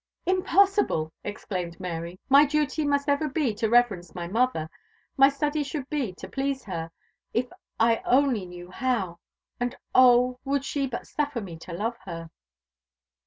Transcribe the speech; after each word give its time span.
"Impossible!" 0.25 1.13
exclaimed 1.23 1.79
Mary; 1.79 2.19
"my 2.27 2.43
duty 2.43 2.83
must 2.87 3.07
ever 3.07 3.27
be 3.29 3.53
to 3.53 3.69
reverence 3.69 4.15
my 4.15 4.27
mother. 4.27 4.67
My 5.15 5.29
study 5.29 5.61
should 5.61 5.87
be 5.91 6.11
to 6.13 6.27
please 6.27 6.63
her, 6.63 6.89
if 7.35 7.45
I 7.79 7.97
only 8.03 8.47
knew 8.47 8.71
how; 8.71 9.19
and 9.59 9.75
oh! 9.93 10.39
would 10.43 10.65
she 10.65 10.87
but 10.87 11.05
suffer 11.05 11.39
me 11.39 11.55
to 11.59 11.73
love 11.73 11.97
her!" 12.05 12.31